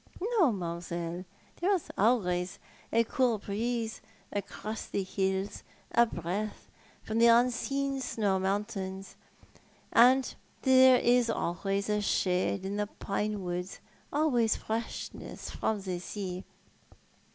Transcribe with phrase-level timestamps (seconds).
[0.19, 1.25] "No, mam'selle,
[1.57, 2.57] there is always
[2.91, 6.71] a cool breeze across the hills, a breath
[7.03, 9.15] from the unseen snow mountains,
[9.93, 10.33] and
[10.63, 13.79] there is always sliade in the pine woods,
[14.11, 16.45] always freshness from the sea.